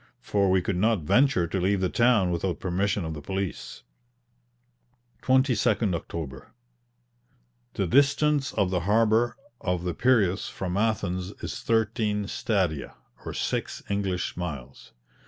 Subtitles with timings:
[0.19, 3.83] for we could not venture to leave the town without permission of the police.
[5.21, 6.55] 22nd October.
[7.75, 12.95] The distance of the harbour of the Piraeus from Athens is thirteen stadia,
[13.25, 14.91] or six English miles.